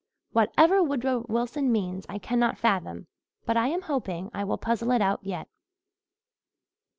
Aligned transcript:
Whatever 0.31 0.81
Woodrow 0.81 1.27
Wilson 1.29 1.71
means 1.71 2.07
I 2.09 2.17
cannot 2.17 2.57
fathom 2.57 3.05
but 3.45 3.55
I 3.55 3.67
am 3.67 3.83
hoping 3.83 4.31
I 4.33 4.43
will 4.43 4.57
puzzle 4.57 4.89
it 4.93 5.01
out 5.03 5.19
yet." 5.23 5.47